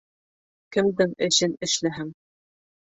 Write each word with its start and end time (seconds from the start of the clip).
Кемдең 0.77 1.15
эшен 1.29 1.57
эшләһәң 1.69 2.13